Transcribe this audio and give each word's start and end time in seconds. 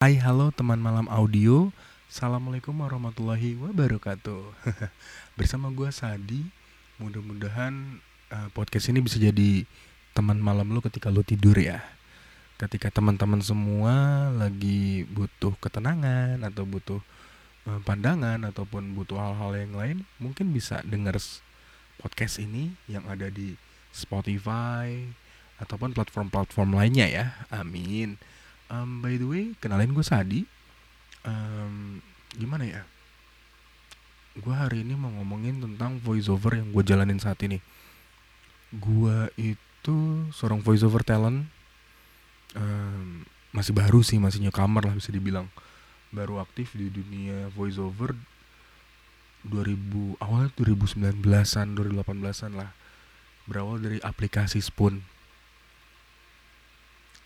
Hai 0.00 0.16
halo 0.16 0.48
teman 0.48 0.80
malam 0.80 1.12
audio. 1.12 1.68
Assalamualaikum 2.08 2.72
warahmatullahi 2.72 3.52
wabarakatuh. 3.60 4.48
Bersama 5.36 5.68
gue 5.68 5.92
Sadi. 5.92 6.40
Mudah-mudahan 6.96 8.00
uh, 8.32 8.48
podcast 8.56 8.88
ini 8.88 9.04
bisa 9.04 9.20
jadi 9.20 9.68
teman 10.16 10.40
malam 10.40 10.72
lu 10.72 10.80
ketika 10.80 11.12
lu 11.12 11.20
tidur 11.20 11.52
ya. 11.52 11.84
Ketika 12.56 12.88
teman-teman 12.88 13.44
semua 13.44 13.92
lagi 14.40 15.04
butuh 15.12 15.52
ketenangan 15.60 16.48
Atau 16.48 16.64
butuh 16.64 17.04
uh, 17.68 17.84
pandangan 17.84 18.40
Ataupun 18.48 18.96
butuh 18.96 19.20
hal-hal 19.20 19.52
yang 19.52 19.76
lain 19.76 19.96
Mungkin 20.16 20.56
bisa 20.56 20.80
denger 20.80 21.20
podcast 22.00 22.40
ini 22.40 22.72
Yang 22.88 23.04
ada 23.04 23.28
di 23.28 23.52
Spotify 23.92 24.96
Ataupun 25.60 25.92
platform-platform 25.92 26.72
lainnya 26.72 27.04
ya. 27.04 27.36
Amin 27.52 28.16
um, 28.70 29.02
by 29.02 29.18
the 29.18 29.26
way 29.26 29.52
kenalin 29.58 29.92
gue 29.92 30.06
Sadi. 30.06 30.46
Um, 31.26 32.00
gimana 32.38 32.64
ya? 32.64 32.82
Gue 34.38 34.54
hari 34.54 34.86
ini 34.86 34.94
mau 34.96 35.10
ngomongin 35.10 35.60
tentang 35.60 35.98
voiceover 36.00 36.56
yang 36.56 36.70
gue 36.70 36.82
jalanin 36.86 37.18
saat 37.20 37.42
ini. 37.44 37.58
Gue 38.70 39.28
itu 39.36 40.24
seorang 40.32 40.62
voiceover 40.62 41.02
talent. 41.02 41.50
Um, 42.54 43.26
masih 43.50 43.74
baru 43.74 44.00
sih 44.06 44.22
masih 44.22 44.40
newcomer 44.40 44.86
lah 44.86 44.94
bisa 44.94 45.10
dibilang. 45.10 45.50
Baru 46.14 46.38
aktif 46.38 46.72
di 46.78 46.88
dunia 46.88 47.50
voiceover 47.52 48.14
2000 49.44 50.20
awal 50.22 50.48
2019-an 50.54 51.66
2018-an 51.74 52.52
lah. 52.54 52.70
Berawal 53.50 53.82
dari 53.82 53.98
aplikasi 53.98 54.62
Spoon 54.62 55.02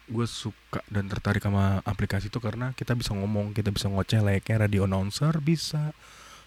gue 0.04 0.26
suka 0.28 0.84
dan 0.92 1.08
tertarik 1.08 1.40
sama 1.40 1.80
aplikasi 1.88 2.28
itu 2.28 2.36
karena 2.36 2.76
kita 2.76 2.92
bisa 2.92 3.16
ngomong 3.16 3.56
kita 3.56 3.72
bisa 3.72 3.88
ngoceh 3.88 4.20
layaknya 4.20 4.68
radio 4.68 4.84
announcer 4.84 5.32
bisa. 5.40 5.96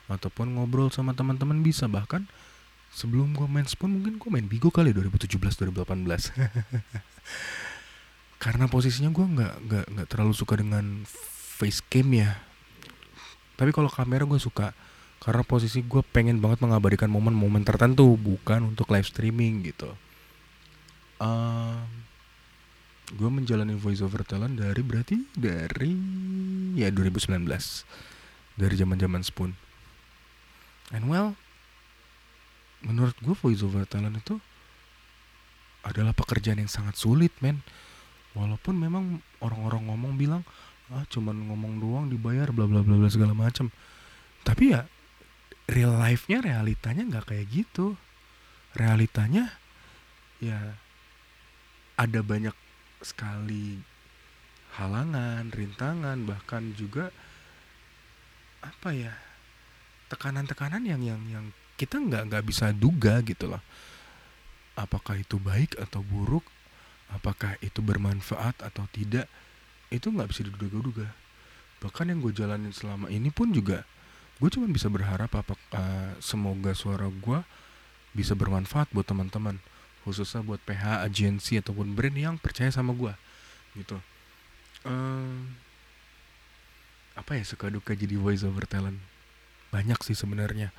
Ataupun 0.08 0.56
ngobrol 0.56 0.88
sama 0.94 1.12
teman-teman 1.12 1.60
bisa. 1.60 1.90
Bahkan 1.90 2.30
sebelum 2.94 3.36
gue 3.36 3.48
main 3.50 3.68
Spoon 3.68 4.00
mungkin 4.00 4.22
gue 4.22 4.30
main 4.32 4.48
Bigo 4.48 4.72
kali 4.72 4.96
2017 4.96 5.36
2018 5.36 5.84
karena 8.44 8.72
posisinya 8.72 9.12
gue 9.12 9.26
nggak 9.28 9.54
nggak 9.68 9.86
nggak 9.92 10.08
terlalu 10.08 10.34
suka 10.38 10.62
dengan 10.62 11.04
face 11.58 11.82
cam 11.90 12.08
ya. 12.14 12.38
Tapi 13.58 13.74
kalau 13.74 13.90
kamera 13.90 14.24
gue 14.24 14.38
suka. 14.38 14.78
Karena 15.18 15.42
posisi 15.42 15.82
gue 15.82 16.06
pengen 16.14 16.38
banget 16.38 16.62
mengabadikan 16.62 17.10
momen-momen 17.10 17.66
tertentu 17.66 18.14
bukan 18.16 18.70
untuk 18.70 18.94
live 18.94 19.10
streaming 19.10 19.66
gitu. 19.66 19.90
Um, 21.18 22.07
gue 23.08 23.30
menjalani 23.32 23.72
voice 23.80 24.04
over 24.04 24.20
talent 24.28 24.60
dari 24.60 24.84
berarti 24.84 25.16
dari 25.32 25.96
ya 26.76 26.92
2019 26.92 27.48
dari 28.60 28.76
zaman 28.76 28.98
zaman 29.00 29.22
Spoon. 29.24 29.52
And 30.92 31.08
well 31.08 31.40
menurut 32.84 33.16
gue 33.24 33.36
voice 33.36 33.64
over 33.64 33.88
talent 33.88 34.20
itu 34.20 34.36
adalah 35.88 36.12
pekerjaan 36.12 36.60
yang 36.60 36.72
sangat 36.72 37.00
sulit 37.00 37.32
men. 37.40 37.64
Walaupun 38.36 38.76
memang 38.76 39.24
orang-orang 39.40 39.88
ngomong 39.88 40.14
bilang 40.20 40.44
ah 40.92 41.04
cuman 41.08 41.48
ngomong 41.52 41.80
doang 41.80 42.06
dibayar 42.12 42.52
bla 42.52 42.64
bla 42.64 42.80
bla 42.80 42.96
bla 42.96 43.12
segala 43.12 43.36
macam 43.36 43.68
tapi 44.48 44.72
ya 44.72 44.88
real 45.68 45.92
life-nya 46.00 46.40
realitanya 46.40 47.04
nggak 47.04 47.28
kayak 47.32 47.48
gitu. 47.52 48.00
Realitanya 48.72 49.52
ya 50.40 50.80
ada 52.00 52.20
banyak 52.24 52.56
sekali 53.02 53.80
halangan, 54.78 55.50
rintangan, 55.50 56.24
bahkan 56.26 56.74
juga 56.78 57.10
apa 58.62 58.90
ya 58.94 59.14
tekanan-tekanan 60.12 60.84
yang 60.84 61.02
yang 61.04 61.22
yang 61.30 61.46
kita 61.78 62.02
nggak 62.02 62.34
nggak 62.34 62.46
bisa 62.46 62.74
duga 62.74 63.22
gitu 63.22 63.50
loh. 63.50 63.62
Apakah 64.78 65.18
itu 65.18 65.42
baik 65.42 65.78
atau 65.82 66.06
buruk? 66.06 66.46
Apakah 67.10 67.58
itu 67.64 67.80
bermanfaat 67.82 68.62
atau 68.62 68.86
tidak? 68.94 69.26
Itu 69.90 70.12
nggak 70.12 70.30
bisa 70.30 70.42
diduga-duga. 70.46 71.08
Bahkan 71.82 72.12
yang 72.12 72.20
gue 72.20 72.34
jalanin 72.34 72.74
selama 72.74 73.08
ini 73.10 73.30
pun 73.30 73.54
juga 73.54 73.86
gue 74.38 74.50
cuma 74.54 74.70
bisa 74.70 74.86
berharap 74.86 75.34
apakah 75.34 75.58
uh, 75.74 76.14
semoga 76.22 76.78
suara 76.78 77.10
gue 77.10 77.40
bisa 78.14 78.38
bermanfaat 78.38 78.90
buat 78.94 79.06
teman-teman 79.06 79.58
khususnya 80.08 80.40
buat 80.40 80.64
PH 80.64 81.04
agensi 81.04 81.60
ataupun 81.60 81.92
brand 81.92 82.16
yang 82.16 82.36
percaya 82.40 82.72
sama 82.72 82.96
gue 82.96 83.12
gitu. 83.76 84.00
Um, 84.88 85.52
apa 87.20 87.36
ya 87.36 87.44
suka 87.44 87.68
duka 87.68 87.92
jadi 87.92 88.16
voice 88.16 88.48
over 88.48 88.64
talent? 88.64 89.04
Banyak 89.68 90.00
sih 90.08 90.16
sebenarnya. 90.16 90.72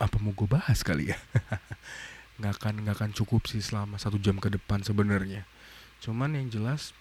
Apa 0.00 0.16
mau 0.24 0.32
gue 0.32 0.48
bahas 0.48 0.80
kali 0.80 1.12
ya? 1.12 1.18
Nggak 2.40 2.58
akan 2.58 2.74
nggak 2.82 2.96
akan 2.96 3.12
cukup 3.12 3.44
sih 3.44 3.60
selama 3.60 4.00
satu 4.00 4.16
jam 4.16 4.40
ke 4.40 4.48
depan 4.48 4.80
sebenarnya. 4.80 5.44
Cuman 6.00 6.32
yang 6.32 6.48
jelas 6.48 6.96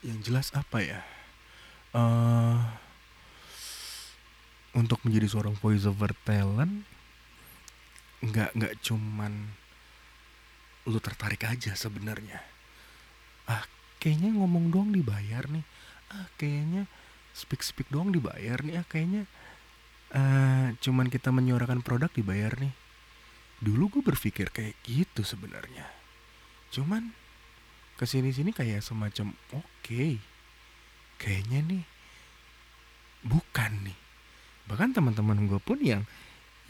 yang 0.00 0.18
jelas 0.24 0.48
apa 0.56 0.80
ya? 0.80 1.00
Uh, 1.92 2.51
untuk 4.72 5.04
menjadi 5.04 5.28
seorang 5.28 5.56
voice 5.60 5.84
over 5.84 6.16
talent 6.24 6.88
nggak 8.22 8.54
nggak 8.54 8.74
cuman 8.80 9.50
lu 10.86 10.98
tertarik 10.98 11.42
aja 11.46 11.74
sebenarnya. 11.74 12.42
Ah 13.46 13.66
kayaknya 13.98 14.34
ngomong 14.34 14.70
doang 14.70 14.90
dibayar 14.94 15.46
nih. 15.50 15.66
Ah 16.10 16.26
kayaknya 16.38 16.86
speak 17.34 17.62
speak 17.62 17.90
doang 17.90 18.10
dibayar 18.14 18.62
nih. 18.62 18.78
Ah 18.78 18.86
kayaknya 18.86 19.26
uh, 20.14 20.74
cuman 20.78 21.06
kita 21.10 21.30
menyuarakan 21.34 21.82
produk 21.82 22.10
dibayar 22.10 22.54
nih. 22.58 22.74
Dulu 23.62 23.98
gue 23.98 24.02
berpikir 24.02 24.50
kayak 24.50 24.74
gitu 24.86 25.22
sebenarnya. 25.22 25.86
Cuman 26.74 27.14
ke 27.98 28.04
sini 28.06 28.34
sini 28.34 28.50
kayak 28.50 28.82
semacam 28.82 29.30
oke 29.54 29.66
okay, 29.78 30.18
kayaknya 31.22 31.62
nih 31.62 31.84
bukan 33.22 33.86
nih 33.86 34.01
bahkan 34.70 34.94
teman-teman 34.94 35.48
gue 35.50 35.60
pun 35.62 35.78
yang 35.82 36.06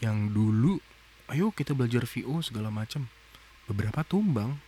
yang 0.01 0.33
dulu 0.33 0.81
ayo 1.31 1.53
kita 1.55 1.71
belajar 1.71 2.03
VO 2.03 2.43
segala 2.43 2.67
macam 2.73 3.07
beberapa 3.67 4.03
tumbang. 4.03 4.59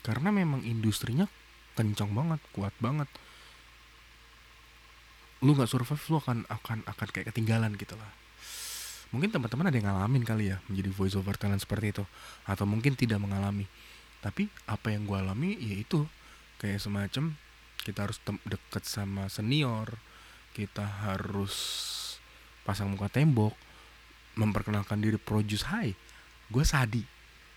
Karena 0.00 0.32
memang 0.32 0.64
industrinya 0.64 1.28
kencang 1.76 2.16
banget 2.16 2.40
kuat 2.56 2.72
banget. 2.80 3.06
Lu 5.44 5.52
nggak 5.52 5.68
survive 5.68 6.00
lu 6.08 6.16
akan 6.20 6.38
akan 6.48 6.78
akan 6.88 7.08
kayak 7.12 7.32
ketinggalan 7.32 7.76
gitu 7.76 7.96
lah. 8.00 8.08
Mungkin 9.12 9.28
teman-teman 9.28 9.68
ada 9.68 9.76
yang 9.76 9.88
ngalamin 9.90 10.24
kali 10.24 10.54
ya 10.54 10.62
menjadi 10.70 10.90
voice 10.94 11.16
over 11.20 11.36
talent 11.36 11.60
seperti 11.60 11.92
itu. 11.92 12.04
Atau 12.48 12.64
mungkin 12.64 12.96
tidak 12.96 13.20
mengalami. 13.20 13.68
Tapi 14.24 14.48
apa 14.64 14.88
yang 14.92 15.04
gue 15.04 15.16
alami 15.20 15.56
yaitu 15.60 16.08
kayak 16.56 16.80
semacam 16.80 17.36
kita 17.80 18.08
harus 18.08 18.20
deket 18.44 18.84
sama 18.84 19.32
senior 19.32 19.96
kita 20.52 20.84
harus 20.84 21.56
pasang 22.66 22.92
muka 22.92 23.08
tembok 23.08 23.56
memperkenalkan 24.38 25.00
diri 25.02 25.18
produce 25.18 25.66
hai 25.68 25.92
gue 26.50 26.64
sadi. 26.66 27.02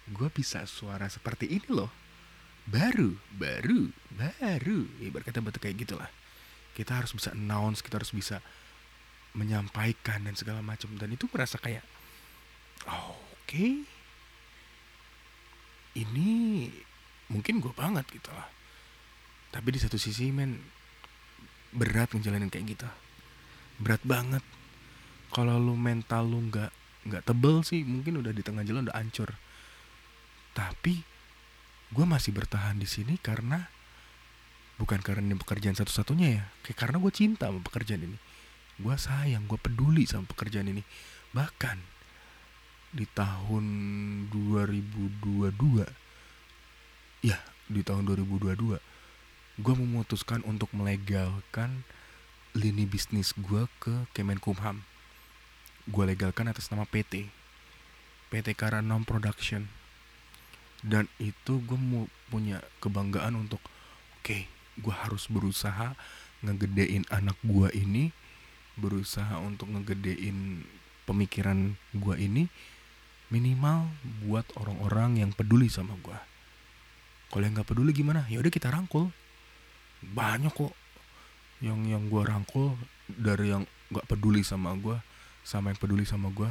Gue 0.04 0.28
bisa 0.30 0.68
suara 0.68 1.08
seperti 1.10 1.50
ini 1.50 1.68
loh. 1.72 1.90
Baru 2.68 3.18
baru 3.34 3.90
baru. 4.14 4.88
Ibarat 5.02 5.34
betul 5.42 5.62
kayak 5.64 5.78
gitulah. 5.84 6.10
Kita 6.74 7.02
harus 7.02 7.14
bisa 7.14 7.34
announce 7.34 7.82
kita 7.82 8.00
harus 8.02 8.14
bisa 8.14 8.40
menyampaikan 9.34 10.24
dan 10.24 10.38
segala 10.38 10.62
macam. 10.62 10.94
Dan 10.96 11.16
itu 11.16 11.26
merasa 11.32 11.58
kayak 11.58 11.84
oh, 12.88 13.18
oke. 13.18 13.50
Okay. 13.50 13.74
ini 15.94 16.74
mungkin 17.30 17.62
gue 17.62 17.70
banget 17.74 18.06
gitu 18.10 18.34
lah. 18.34 18.50
Tapi 19.54 19.70
di 19.70 19.80
satu 19.82 20.02
sisi 20.02 20.34
men 20.34 20.58
berat 21.74 22.14
ngejalanin 22.14 22.50
kayak 22.50 22.78
gitu. 22.78 22.90
Berat 23.78 24.02
banget 24.02 24.42
kalau 25.34 25.58
lu 25.58 25.74
mental 25.74 26.30
lu 26.30 26.46
nggak 26.48 26.70
nggak 27.10 27.26
tebel 27.26 27.66
sih 27.66 27.82
mungkin 27.84 28.22
udah 28.22 28.32
di 28.32 28.46
tengah 28.46 28.62
jalan 28.62 28.86
udah 28.88 28.96
hancur. 28.96 29.34
Tapi 30.54 31.02
gue 31.90 32.06
masih 32.06 32.38
bertahan 32.38 32.78
di 32.78 32.86
sini 32.86 33.18
karena 33.18 33.66
bukan 34.78 35.02
karena 35.02 35.26
ini 35.26 35.38
pekerjaan 35.38 35.74
satu-satunya 35.74 36.28
ya 36.38 36.44
kayak 36.62 36.78
karena 36.78 37.02
gue 37.02 37.12
cinta 37.12 37.50
sama 37.50 37.66
pekerjaan 37.66 38.06
ini. 38.06 38.18
Gue 38.78 38.94
sayang 38.94 39.50
gue 39.50 39.58
peduli 39.58 40.06
sama 40.06 40.30
pekerjaan 40.30 40.70
ini. 40.70 40.86
Bahkan 41.34 41.78
di 42.94 43.10
tahun 43.10 43.66
2022 44.30 47.26
ya 47.26 47.42
di 47.66 47.82
tahun 47.82 48.06
2022 48.06 48.78
gue 49.54 49.76
memutuskan 49.82 50.46
untuk 50.46 50.70
melegalkan 50.78 51.82
lini 52.54 52.86
bisnis 52.86 53.34
gue 53.34 53.66
ke 53.82 54.06
Kemenkumham 54.14 54.86
gue 55.90 56.04
legalkan 56.04 56.48
atas 56.48 56.72
nama 56.72 56.88
PT 56.88 57.28
PT 58.34 58.58
Karanom 58.58 59.06
Production. 59.06 59.70
Dan 60.84 61.08
itu 61.22 61.64
gue 61.64 61.80
mau 61.80 62.10
punya 62.28 62.60
kebanggaan 62.84 63.40
untuk 63.40 63.62
oke 64.20 64.26
okay, 64.26 64.50
gue 64.82 64.92
harus 64.92 65.30
berusaha 65.30 65.96
ngegedein 66.44 67.08
anak 67.08 67.40
gue 67.46 67.72
ini 67.78 68.12
berusaha 68.76 69.40
untuk 69.40 69.70
ngegedein 69.70 70.66
pemikiran 71.08 71.78
gue 71.94 72.16
ini 72.20 72.50
minimal 73.32 73.88
buat 74.26 74.50
orang-orang 74.60 75.24
yang 75.24 75.32
peduli 75.32 75.72
sama 75.72 75.96
gue 76.04 76.18
kalau 77.34 77.50
yang 77.50 77.58
nggak 77.58 77.66
peduli 77.66 77.90
gimana? 77.98 78.30
Ya 78.30 78.38
udah 78.38 78.54
kita 78.54 78.70
rangkul. 78.70 79.10
Banyak 80.06 80.54
kok 80.54 80.70
yang 81.66 81.82
yang 81.90 82.06
gue 82.06 82.22
rangkul 82.22 82.78
dari 83.10 83.50
yang 83.50 83.66
nggak 83.90 84.06
peduli 84.06 84.46
sama 84.46 84.78
gue 84.78 84.94
sama 85.44 85.72
yang 85.72 85.80
peduli 85.80 86.08
sama 86.08 86.32
gue 86.32 86.50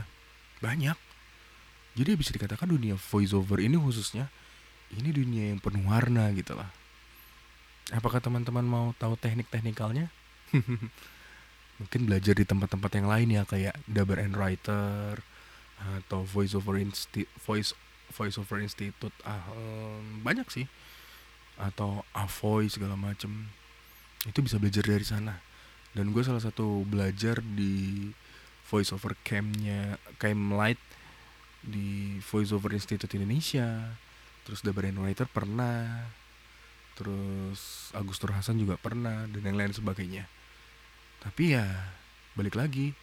banyak. 0.60 0.96
Jadi 1.92 2.10
bisa 2.16 2.32
dikatakan 2.32 2.68
dunia 2.68 2.96
voiceover 2.96 3.60
ini 3.60 3.76
khususnya 3.76 4.32
ini 4.92 5.12
dunia 5.12 5.52
yang 5.52 5.60
penuh 5.60 5.84
warna 5.88 6.28
gitu 6.32 6.56
lah. 6.56 6.68
Apakah 7.92 8.22
teman-teman 8.22 8.64
mau 8.64 8.86
tahu 8.96 9.18
teknik 9.18 9.50
teknikalnya 9.52 10.08
mungkin 11.80 12.00
belajar 12.06 12.36
di 12.36 12.46
tempat-tempat 12.46 12.90
yang 12.94 13.08
lain 13.10 13.28
ya 13.34 13.42
kayak 13.42 13.74
Dubber 13.90 14.22
and 14.22 14.38
Writer 14.38 15.18
atau 15.82 16.22
Voice 16.22 16.54
Over 16.54 16.78
Insti 16.78 17.26
Voice 17.42 17.74
Voice 18.14 18.38
Over 18.38 18.62
Institute 18.62 19.16
ah 19.26 19.42
um, 19.50 20.22
banyak 20.22 20.46
sih. 20.52 20.66
Atau 21.56 22.04
Avoy 22.16 22.68
segala 22.72 22.96
macem. 22.96 23.48
Itu 24.24 24.40
bisa 24.40 24.56
belajar 24.56 24.84
dari 24.86 25.04
sana. 25.04 25.40
Dan 25.92 26.16
gue 26.16 26.24
salah 26.24 26.40
satu 26.40 26.86
belajar 26.88 27.44
di 27.44 28.08
Voice 28.72 28.88
Over 28.96 29.12
Campnya 29.20 30.00
Camp 30.16 30.56
Light 30.56 30.80
di 31.60 32.16
Voice 32.24 32.56
Over 32.56 32.72
Institute 32.72 33.12
Indonesia. 33.20 33.92
Terus 34.48 34.64
Dubber 34.64 34.88
and 34.88 34.96
Writer 34.96 35.28
pernah. 35.28 36.08
Terus 36.96 37.92
Agustus 37.92 38.32
Hasan 38.32 38.56
juga 38.56 38.80
pernah 38.80 39.28
dan 39.28 39.44
yang 39.44 39.60
lain 39.60 39.76
sebagainya. 39.76 40.24
Tapi 41.20 41.52
ya 41.52 41.68
balik 42.32 42.56
lagi. 42.56 42.96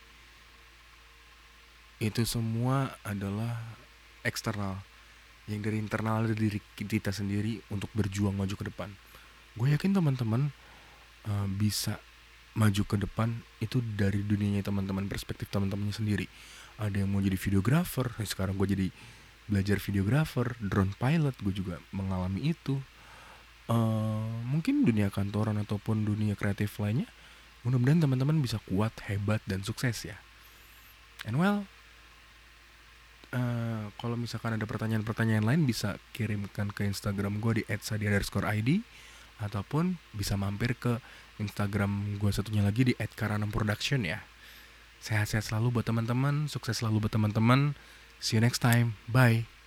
Itu 2.02 2.26
semua 2.26 2.98
adalah 3.06 3.62
eksternal. 4.26 4.82
Yang 5.46 5.70
dari 5.70 5.78
internal 5.78 6.26
dari 6.26 6.50
diri 6.50 6.60
kita 6.74 7.14
sendiri 7.14 7.62
untuk 7.70 7.94
berjuang 7.94 8.34
maju 8.34 8.56
ke 8.58 8.66
depan. 8.74 8.90
Gue 9.54 9.70
yakin 9.78 9.94
teman-teman 9.94 10.50
uh, 11.30 11.48
bisa 11.50 12.02
maju 12.60 12.84
ke 12.84 13.00
depan 13.00 13.32
itu 13.64 13.80
dari 13.96 14.20
dunianya 14.20 14.68
teman-teman 14.68 15.08
perspektif 15.08 15.48
teman-temannya 15.48 15.96
sendiri. 15.96 16.28
Ada 16.76 17.04
yang 17.04 17.10
mau 17.16 17.24
jadi 17.24 17.40
videografer 17.40 18.12
sekarang 18.28 18.60
gue 18.60 18.68
jadi 18.68 18.88
belajar 19.48 19.80
videografer 19.80 20.60
drone 20.60 20.92
pilot 21.00 21.36
gue 21.40 21.54
juga 21.56 21.80
mengalami 21.96 22.52
itu. 22.52 22.76
Uh, 23.70 24.26
mungkin 24.50 24.84
dunia 24.84 25.14
kantoran 25.14 25.54
ataupun 25.62 26.02
dunia 26.02 26.34
kreatif 26.34 26.82
lainnya 26.82 27.06
mudah-mudahan 27.62 28.02
teman-teman 28.02 28.42
bisa 28.42 28.58
kuat 28.66 28.92
hebat 29.08 29.40
dan 29.48 29.64
sukses 29.64 30.04
ya. 30.04 30.18
And 31.24 31.40
well 31.40 31.70
uh, 33.36 33.94
kalau 34.00 34.16
misalkan 34.18 34.58
ada 34.58 34.66
pertanyaan-pertanyaan 34.66 35.46
lain 35.46 35.62
bisa 35.70 36.02
kirimkan 36.18 36.74
ke 36.74 36.88
Instagram 36.88 37.38
gue 37.38 37.62
di 37.62 37.64
@sadia_id 37.70 38.70
ataupun 39.40 39.96
bisa 40.18 40.36
mampir 40.36 40.76
ke 40.76 41.00
Instagram 41.40 42.20
gue 42.20 42.32
satunya 42.32 42.62
lagi 42.62 42.92
di 42.92 42.94
@karanamproduction 42.96 44.06
ya. 44.06 44.22
Sehat-sehat 45.00 45.48
selalu 45.50 45.80
buat 45.80 45.88
teman-teman 45.88 46.52
sukses 46.52 46.84
selalu 46.84 47.08
buat 47.08 47.14
teman-teman. 47.16 47.80
See 48.20 48.36
you 48.36 48.44
next 48.44 48.60
time. 48.60 49.00
Bye 49.08 49.59